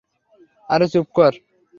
আরে 0.69 0.87
চুপ 0.93 1.07
কর। 1.15 1.33